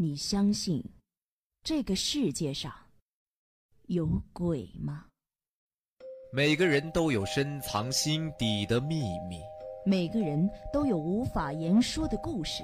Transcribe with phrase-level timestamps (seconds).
[0.00, 0.80] 你相信
[1.64, 2.72] 这个世界上
[3.88, 5.06] 有鬼吗？
[6.32, 9.40] 每个人都有深藏心底的秘密，
[9.84, 12.62] 每个人都有无法言说的故事。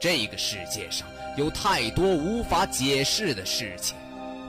[0.00, 1.06] 这个世界上
[1.38, 3.96] 有太多无法解释的事情，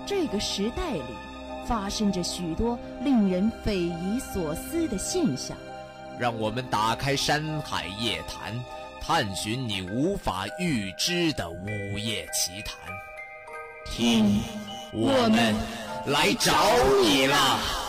[0.03, 1.03] 这个时代里
[1.67, 5.55] 发生着许多令人匪夷所思的现象。
[6.19, 8.51] 让我们打开《山海夜谈》。
[9.07, 11.67] 探寻你无法预知的午
[11.99, 12.75] 夜奇谈，
[13.85, 14.41] 听，
[14.91, 15.55] 我们
[16.07, 16.51] 来找
[17.03, 17.84] 你了。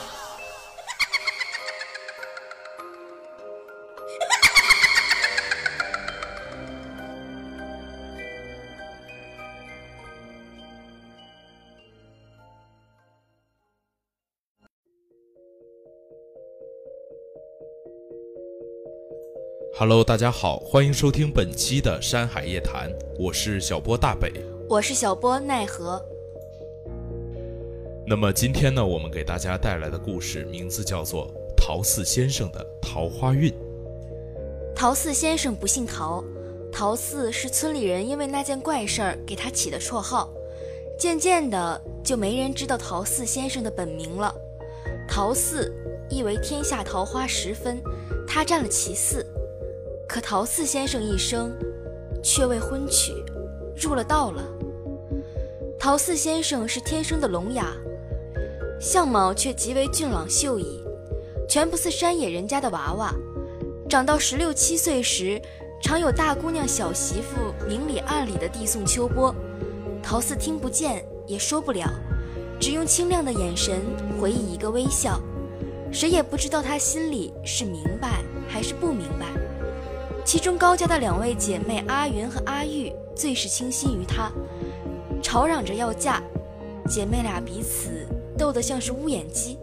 [19.78, 24.32] Hello，大家好，欢迎收听本期的《山海夜谈》，我是小波大北，
[24.70, 26.02] 我是小波奈何。
[28.06, 33.52] 那么今天呢，我们给大家带来的故事名字叫做《陶四先生的桃花运》。
[34.74, 36.24] 陶四先生不姓陶，
[36.72, 40.32] 陶四是村里人因为那件怪事儿给他起的绰号，
[40.98, 44.34] 渐渐的就没人知道陶四先生的本名了。
[45.06, 45.70] 陶四
[46.08, 47.78] 意为天下桃花十分，
[48.26, 49.22] 他占了其四。
[50.06, 51.52] 可陶四先生一生
[52.22, 53.12] 却未婚娶，
[53.76, 54.42] 入了道了。
[55.78, 57.72] 陶四先生是天生的聋哑，
[58.80, 60.80] 相貌却极为俊朗秀逸，
[61.48, 63.12] 全不似山野人家的娃娃。
[63.88, 65.40] 长到十六七岁时，
[65.82, 69.34] 常有大姑娘小媳妇明里暗里的递送秋波，
[70.02, 71.88] 陶四听不见也说不了，
[72.58, 73.80] 只用清亮的眼神
[74.20, 75.20] 回以一个微笑。
[75.92, 79.26] 谁也不知道他心里是明白还是不明白。
[80.26, 84.28] 其中高家的两位姐妹阿云和阿玉最是倾心于他，
[85.22, 86.20] 吵嚷着要嫁，
[86.88, 88.04] 姐妹俩彼此
[88.36, 89.56] 斗得像是乌眼鸡，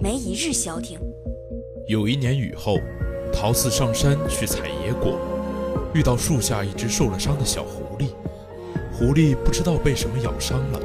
[0.00, 0.98] 没一日消停。
[1.86, 2.78] 有一年雨后，
[3.30, 5.18] 陶四上山去采野果，
[5.92, 8.08] 遇到树下一只受了伤的小狐狸，
[8.94, 10.80] 狐狸不知道被什么咬伤了，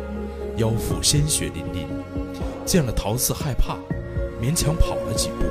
[0.57, 1.87] 腰腹鲜血淋淋，
[2.65, 3.77] 见了陶四害怕，
[4.41, 5.45] 勉强跑了几步，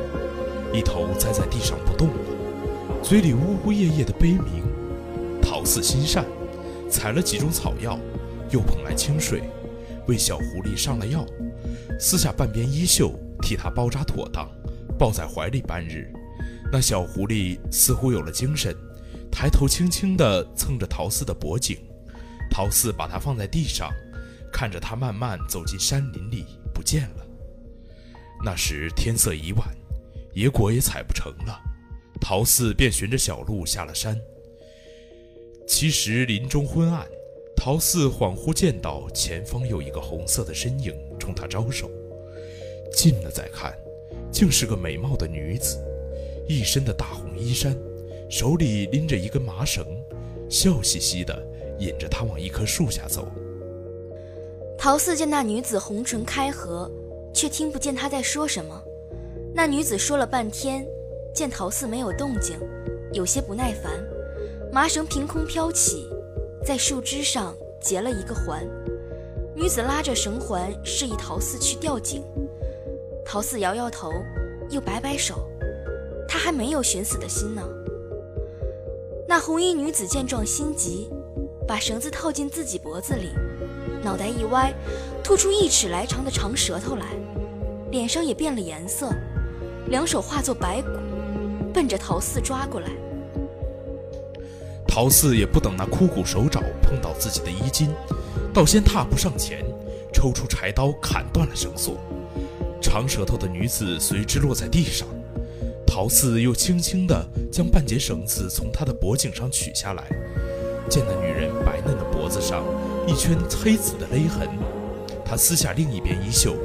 [0.77, 2.40] 一头栽在地上不动了。
[3.03, 4.63] 嘴里呜呜咽咽的悲鸣，
[5.43, 6.25] 陶四心善，
[6.89, 7.99] 采了几种草药，
[8.51, 9.43] 又捧来清水，
[10.07, 11.25] 为小狐狸上了药，
[11.99, 13.13] 撕下半边衣袖
[13.43, 14.49] 替它包扎妥当，
[14.99, 16.13] 抱在怀里半日，
[16.71, 18.77] 那小狐狸似乎有了精神，
[19.33, 21.79] 抬头轻轻地蹭着陶四的脖颈，
[22.51, 23.91] 陶四把它放在地上，
[24.53, 27.27] 看着它慢慢走进山林里不见了。
[28.45, 29.67] 那时天色已晚，
[30.35, 31.61] 野果也采不成了。
[32.21, 34.21] 陶四便循着小路下了山。
[35.67, 37.07] 其实林中昏暗，
[37.57, 41.91] 陶四恍惚见到前方有一个红色的身影冲他招手。
[42.93, 43.73] 近了再看，
[44.33, 45.79] 竟是个美貌的女子，
[46.49, 47.77] 一身的大红衣衫，
[48.29, 49.87] 手里拎着一根麻绳，
[50.49, 51.41] 笑嘻嘻的
[51.79, 53.29] 引着他往一棵树下走。
[54.77, 56.91] 陶四见那女子红唇开合，
[57.33, 58.83] 却听不见她在说什么。
[59.55, 60.87] 那女子说了半天。
[61.33, 62.59] 见陶四没有动静，
[63.13, 63.93] 有些不耐烦，
[64.73, 66.09] 麻绳凭空飘起，
[66.65, 68.67] 在树枝上结了一个环。
[69.55, 72.23] 女子拉着绳环，示意陶四去吊颈。
[73.25, 74.13] 陶四摇摇头，
[74.71, 75.49] 又摆摆手，
[76.29, 77.63] 他还没有寻死的心呢。
[79.29, 81.09] 那红衣女子见状心急，
[81.67, 83.31] 把绳子套进自己脖子里，
[84.03, 84.73] 脑袋一歪，
[85.23, 87.07] 吐出一尺来长的长舌头来，
[87.93, 89.11] 脸上也变了颜色，
[89.89, 90.89] 两手化作白骨。
[91.73, 92.89] 奔着陶四抓过来，
[94.87, 97.89] 陶四也不等那枯骨手爪碰到自己的衣襟，
[98.53, 99.65] 倒先踏步上前，
[100.13, 101.97] 抽出柴刀砍断了绳索。
[102.83, 105.07] 长舌头的女子随之落在地上，
[105.87, 110.05] 陶四又轻轻地将半截绳子从她的脖颈上取下来，
[110.89, 112.65] 见那女人白嫩的脖子上
[113.07, 114.49] 一圈黑紫的勒痕，
[115.25, 116.57] 他撕下另一边衣袖，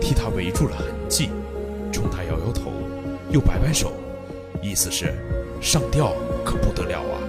[0.00, 1.28] 替她围住了痕迹，
[1.92, 2.72] 冲她摇摇头，
[3.30, 3.92] 又摆摆手。
[4.64, 5.14] 意思是，
[5.60, 7.20] 上吊可不得了啊！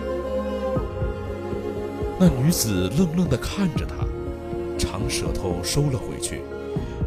[2.17, 4.07] 那女子愣愣地看着他，
[4.77, 6.41] 长舌头收了回去，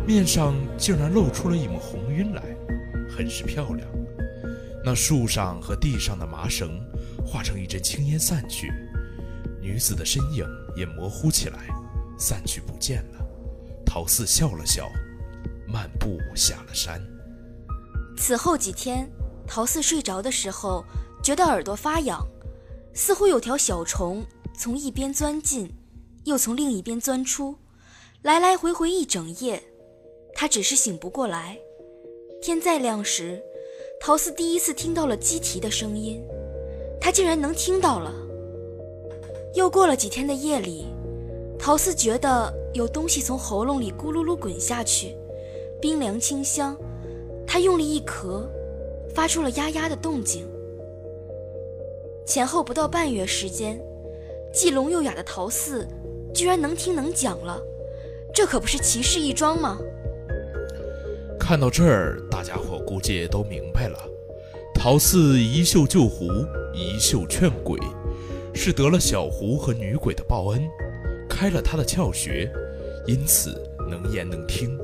[0.06, 2.42] 面上竟然露出了一抹红晕来，
[3.08, 3.88] 很是漂亮。
[4.84, 6.78] 那树上和地上的麻绳
[7.24, 8.70] 化成一阵青烟散去，
[9.62, 10.46] 女子的身影
[10.76, 11.58] 也模糊起来，
[12.18, 13.26] 散去不见了。
[13.82, 14.90] 陶四笑了笑，
[15.66, 17.02] 漫步下了山。
[18.18, 19.10] 此后几天。
[19.48, 20.84] 陶四睡着的时候，
[21.22, 22.24] 觉得耳朵发痒，
[22.92, 24.22] 似乎有条小虫
[24.54, 25.72] 从一边钻进，
[26.24, 27.56] 又从另一边钻出，
[28.22, 29.62] 来来回回一整夜，
[30.34, 31.58] 他只是醒不过来。
[32.42, 33.42] 天再亮时，
[34.00, 36.22] 陶四第一次听到了鸡啼的声音，
[37.00, 38.12] 他竟然能听到了。
[39.54, 40.86] 又过了几天的夜里，
[41.58, 45.16] 陶四觉得有东西从喉咙里咕噜噜滚下去，
[45.80, 46.76] 冰凉清香。
[47.46, 48.46] 他用力一咳，
[49.14, 50.46] 发出了呀呀的动静。
[52.26, 53.80] 前后不到半月时间，
[54.52, 55.86] 既聋又哑的陶四
[56.34, 57.60] 居然能听能讲了，
[58.34, 59.78] 这可不是奇事一桩吗？
[61.40, 63.98] 看到这儿，大家伙估计都明白了：
[64.74, 66.26] 陶四一宿救狐，
[66.74, 67.80] 一宿劝鬼，
[68.52, 70.68] 是得了小狐和女鬼的报恩，
[71.26, 72.52] 开了他的窍穴，
[73.06, 73.50] 因此
[73.88, 74.78] 能言能听。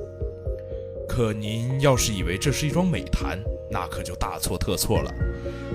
[1.06, 3.38] 可您要是以为这是一桩美谈，
[3.70, 5.14] 那可就大错特错了。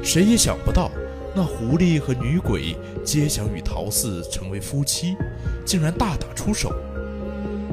[0.04, 0.92] 谁也想不到，
[1.36, 5.16] 那狐狸和女鬼皆想与陶四成为夫妻，
[5.66, 6.74] 竟然大打出手。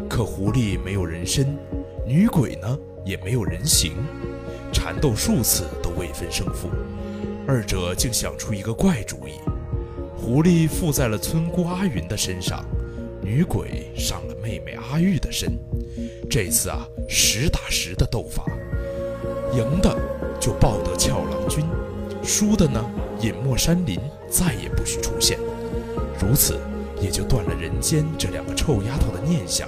[0.09, 1.57] 可狐狸没有人身，
[2.07, 3.93] 女鬼呢也没有人形，
[4.73, 6.69] 缠斗数次都未分胜负。
[7.47, 9.33] 二者竟想出一个怪主意：
[10.17, 12.65] 狐狸附在了村姑阿云的身上，
[13.23, 15.59] 女鬼上了妹妹阿玉的身。
[16.29, 18.45] 这次啊，实打实的斗法，
[19.57, 19.97] 赢的
[20.39, 21.65] 就抱得俏郎君，
[22.23, 22.85] 输的呢，
[23.21, 23.99] 隐没山林，
[24.29, 25.39] 再也不许出现。
[26.21, 26.59] 如此，
[27.01, 29.67] 也就断了人间这两个臭丫头的念想，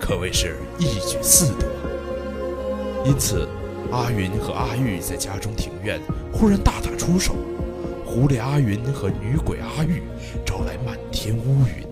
[0.00, 1.66] 可谓是一举四得。
[3.04, 3.48] 因此，
[3.90, 6.00] 阿云和阿玉在家中庭院
[6.32, 7.34] 忽然大打出手，
[8.06, 10.02] 狐狸阿云和女鬼阿玉
[10.46, 11.84] 招来满天乌云，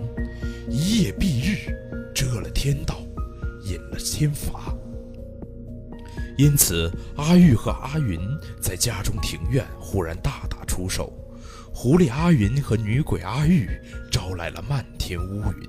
[0.70, 1.74] 一夜蔽日，
[2.14, 2.96] 遮了天道。
[3.68, 4.72] 引了天罚，
[6.36, 8.20] 因此阿玉和阿云
[8.60, 11.12] 在家中庭院忽然大打出手，
[11.72, 13.70] 狐狸阿云和女鬼阿玉
[14.10, 15.68] 招来了漫天乌云，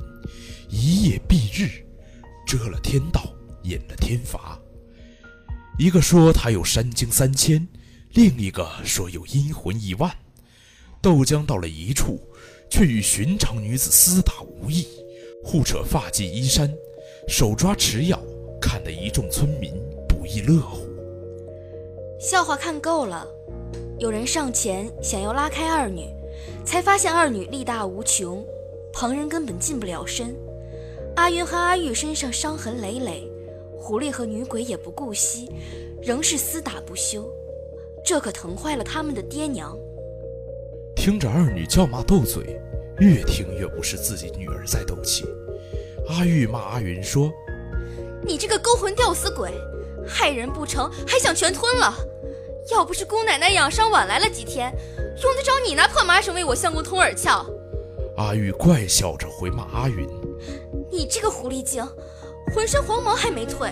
[0.69, 1.85] 一夜蔽日，
[2.45, 3.33] 遮了天道，
[3.63, 4.59] 引了天罚。
[5.79, 7.65] 一个说他有山精三千，
[8.11, 10.11] 另一个说有阴魂一万，
[11.01, 12.19] 斗将到了一处，
[12.69, 14.85] 却与寻常女子厮打无异，
[15.43, 16.69] 互扯发髻衣衫。
[17.29, 18.21] 手抓持咬，
[18.61, 19.73] 看得一众村民
[20.27, 20.85] 亦乐乎。
[22.19, 23.27] 笑话看够了，
[23.97, 26.09] 有人上前想要拉开二女，
[26.65, 28.45] 才发现二女力大无穷，
[28.91, 30.35] 旁人根本近不了身。
[31.15, 33.27] 阿云和阿玉身上伤痕累累，
[33.77, 35.49] 狐狸和女鬼也不顾惜，
[36.01, 37.27] 仍是厮打不休。
[38.05, 39.77] 这可疼坏了他们的爹娘。
[40.95, 42.59] 听着二女叫骂斗嘴，
[42.99, 45.25] 越听越不是自己女儿在斗气。
[46.09, 47.31] 阿玉骂阿云说
[48.25, 49.51] ：“你这个勾魂吊死鬼，
[50.07, 51.93] 害人不成，还想全吞了！
[52.71, 54.71] 要不是姑奶奶养伤晚来了几天，
[55.23, 57.45] 用得着你那破麻绳为我相公通耳窍？”
[58.17, 60.07] 阿玉怪笑着回骂阿云
[60.91, 61.87] ：“你这个狐狸精，
[62.53, 63.69] 浑身黄毛还没退，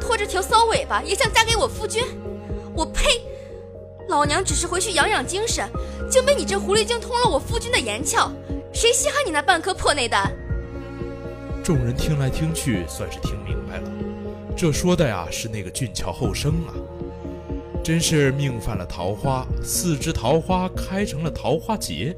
[0.00, 2.02] 拖着条骚尾巴也想嫁给我夫君？
[2.74, 3.22] 我呸！
[4.08, 5.66] 老娘只是回去养养精神，
[6.10, 8.30] 竟被你这狐狸精通了我夫君的言窍，
[8.72, 10.30] 谁稀罕你那半颗破内丹？”
[11.64, 13.90] 众人听来听去，算是听明白了。
[14.56, 16.72] 这说的呀，是那个俊俏后生啊，
[17.82, 22.16] 真是命犯了桃花，四枝桃花开成了桃花劫，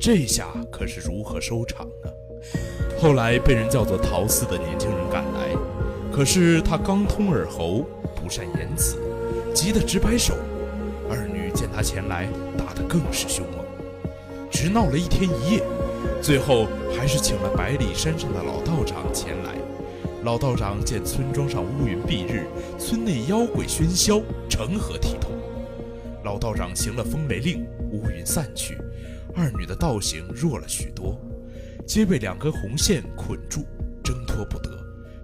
[0.00, 2.10] 这下可是如何收场呢？
[2.98, 5.54] 后来被人叫做桃四的年轻人赶来，
[6.10, 7.84] 可是他刚通耳喉，
[8.16, 8.96] 不善言辞，
[9.54, 10.34] 急得直摆手。
[11.10, 12.26] 二女见他前来，
[12.56, 13.62] 打得更是凶猛，
[14.50, 15.62] 直闹了一天一夜。
[16.22, 19.52] 最后还是请了百里山上的老道长前来。
[20.24, 22.46] 老道长见村庄上乌云蔽日，
[22.78, 25.32] 村内妖鬼喧嚣，成何体统？
[26.24, 27.62] 老道长行了风雷令，
[27.92, 28.78] 乌云散去，
[29.36, 31.20] 二女的道行弱了许多，
[31.86, 33.66] 皆被两根红线捆住，
[34.02, 34.70] 挣脱不得，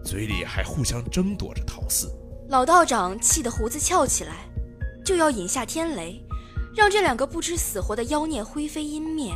[0.04, 2.12] 嘴里还互相争夺着桃四。
[2.50, 4.50] 老道长气得胡子翘起来，
[5.02, 6.22] 就要引下天雷，
[6.76, 9.32] 让这两个不知死活的妖孽灰飞烟灭。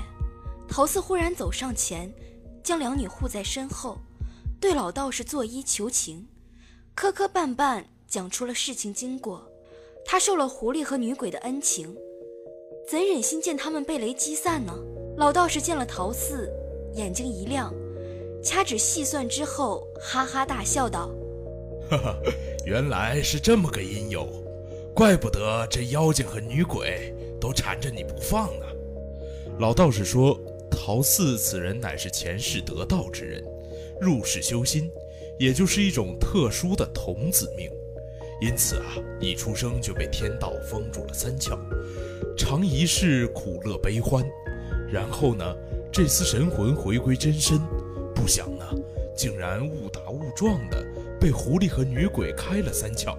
[0.69, 2.13] 陶四忽然走上前，
[2.63, 3.99] 将两女护在身后，
[4.65, 6.27] 对老道士作揖求情，
[6.95, 9.47] 磕磕绊绊讲出了事情经过。
[10.07, 11.95] 他受了狐狸和女鬼的恩情，
[12.89, 14.73] 怎忍心见他们被雷击散呢？
[15.19, 16.51] 老道士见了陶四，
[16.95, 17.75] 眼睛一亮，
[18.43, 21.11] 掐指细算之后，哈哈大笑道
[21.91, 22.17] ：“哈哈，
[22.65, 24.27] 原来是这么个因由，
[24.95, 28.67] 怪不得这妖精和女鬼都缠着你不放呢。”
[29.61, 30.41] 老道士说。
[30.77, 33.45] 陶四此人乃是前世得道之人，
[34.01, 34.91] 入世修心，
[35.39, 37.71] 也就是一种特殊的童子命，
[38.41, 41.59] 因此啊，一出生就被天道封住了三窍，
[42.37, 44.25] 尝一世苦乐悲欢，
[44.93, 45.45] 然后呢，
[45.93, 47.59] 这丝神魂回归真身，
[48.15, 48.65] 不想呢，
[49.17, 50.85] 竟然误打误撞的
[51.21, 53.17] 被狐狸和女鬼开了三窍。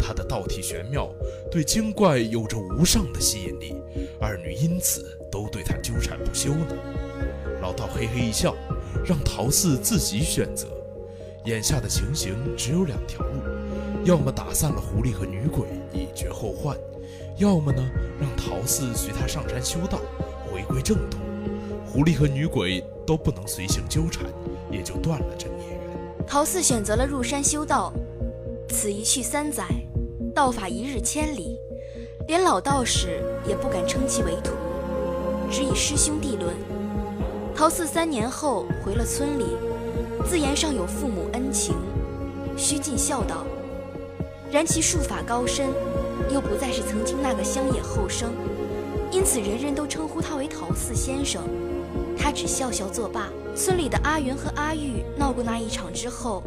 [0.00, 1.12] 他的道体玄妙，
[1.50, 3.74] 对精怪有着无上的吸引力，
[4.20, 6.76] 二女因此都对他纠缠不休呢。
[7.60, 8.54] 老道嘿嘿一笑，
[9.04, 10.66] 让陶四自己选择。
[11.44, 13.40] 眼下的情形只有两条路：
[14.04, 16.76] 要么打散了狐狸和女鬼，以绝后患；
[17.38, 17.82] 要么呢，
[18.20, 19.98] 让陶四随他上山修道，
[20.52, 21.18] 回归正途。
[21.86, 24.26] 狐狸和女鬼都不能随行纠缠，
[24.70, 26.26] 也就断了这孽缘。
[26.26, 27.92] 陶四选择了入山修道，
[28.68, 29.64] 此一去三载。
[30.34, 31.56] 道法一日千里，
[32.26, 34.52] 连老道士也不敢称其为徒，
[35.50, 36.77] 只以师兄弟论。
[37.58, 39.44] 陶四三年后回了村里，
[40.24, 41.74] 自言上有父母恩情，
[42.56, 43.44] 须尽孝道。
[44.48, 45.66] 然其术法高深，
[46.32, 48.30] 又不再是曾经那个乡野后生，
[49.10, 51.42] 因此人人都称呼他为陶四先生。
[52.16, 53.26] 他只笑笑作罢。
[53.56, 56.44] 村里的阿云和阿玉闹过那一场之后，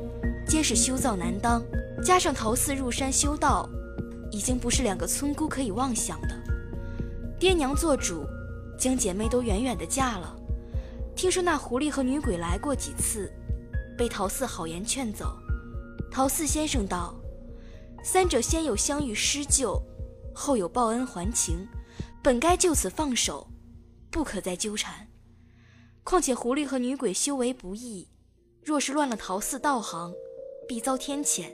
[0.47, 1.61] 皆是羞躁难当，
[2.01, 3.69] 加上陶四入山修道。
[4.31, 6.29] 已经不是两个村姑可以妄想的。
[7.37, 8.25] 爹娘做主，
[8.79, 10.37] 将姐妹都远远的嫁了。
[11.15, 13.31] 听说那狐狸和女鬼来过几次，
[13.97, 15.37] 被陶四好言劝走。
[16.11, 17.15] 陶四先生道
[18.03, 19.81] ：“三者先有相遇施救，
[20.33, 21.67] 后有报恩还情，
[22.23, 23.47] 本该就此放手，
[24.09, 25.07] 不可再纠缠。
[26.03, 28.09] 况且狐狸和女鬼修为不易，
[28.63, 30.13] 若是乱了陶四道行，
[30.67, 31.45] 必遭天谴。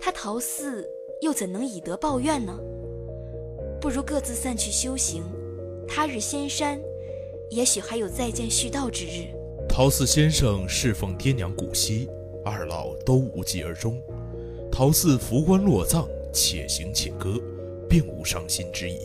[0.00, 0.86] 他陶四。”
[1.22, 2.58] 又怎能以德报怨呢？
[3.80, 5.22] 不如各自散去修行，
[5.86, 6.80] 他日仙山，
[7.52, 9.26] 也许还有再见续道之日。
[9.68, 12.08] 陶四先生侍奉爹娘古稀，
[12.42, 14.00] 二老都无疾而终。
[14.70, 17.38] 陶四扶棺落葬，且行且歌，
[17.90, 19.00] 并无伤心之意。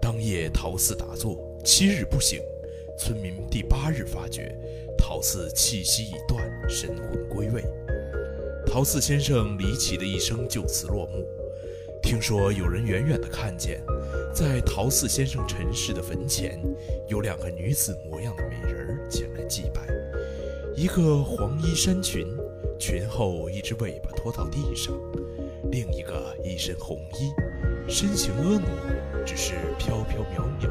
[0.00, 2.40] 当夜陶四打坐，七日不醒。
[2.96, 4.56] 村民第八日发觉，
[4.96, 7.64] 陶四气息已断，神魂归位。
[8.64, 11.26] 陶四先生离奇的一生就此落幕。
[12.00, 13.80] 听说有人远远的看见，
[14.32, 16.58] 在陶四先生陈氏的坟前，
[17.06, 19.82] 有两个女子模样的美人前来祭拜，
[20.74, 22.26] 一个黄衣衫裙，
[22.78, 24.94] 裙后一只尾巴拖到地上；
[25.70, 27.30] 另一个一身红衣，
[27.86, 28.66] 身形婀娜，
[29.26, 30.70] 只是飘飘渺渺。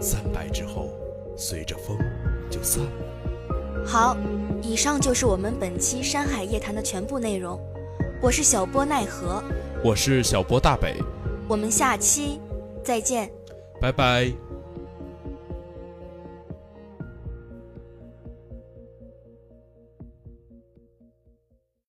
[0.00, 0.94] 三拜之后，
[1.36, 1.98] 随着风
[2.48, 3.84] 就散了。
[3.84, 4.16] 好，
[4.62, 7.60] 以上就是我们本期《山海夜谈》的全部内容。
[8.22, 9.42] 我是小波奈何。
[9.82, 10.94] 我是小波大北，
[11.48, 12.38] 我们下期
[12.84, 13.30] 再见，
[13.80, 14.30] 拜拜。